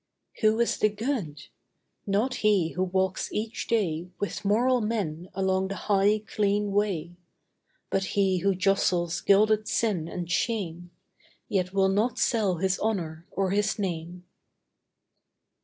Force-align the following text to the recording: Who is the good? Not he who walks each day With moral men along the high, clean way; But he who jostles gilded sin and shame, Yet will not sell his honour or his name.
Who 0.41 0.59
is 0.59 0.79
the 0.79 0.89
good? 0.89 1.43
Not 2.07 2.33
he 2.41 2.69
who 2.69 2.81
walks 2.83 3.31
each 3.31 3.67
day 3.67 4.09
With 4.17 4.43
moral 4.43 4.81
men 4.81 5.29
along 5.35 5.67
the 5.67 5.75
high, 5.75 6.23
clean 6.25 6.71
way; 6.71 7.17
But 7.91 8.05
he 8.17 8.39
who 8.39 8.55
jostles 8.55 9.21
gilded 9.21 9.67
sin 9.67 10.07
and 10.07 10.27
shame, 10.27 10.89
Yet 11.47 11.71
will 11.71 11.89
not 11.89 12.17
sell 12.17 12.55
his 12.55 12.79
honour 12.79 13.27
or 13.29 13.51
his 13.51 13.77
name. 13.77 14.25